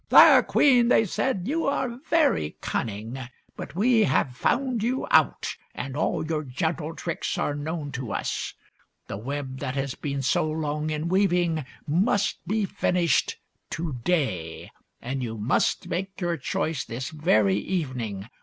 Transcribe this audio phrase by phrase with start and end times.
[0.09, 3.19] "Fair queen," they said, "you are very cun ning;
[3.55, 8.55] but we have found you out, and all your gentle tricks are known to us.
[9.05, 13.37] The web that has been so long in weaving must be finished
[13.69, 14.71] to day;
[15.03, 18.27] and you must make your choice this very evening.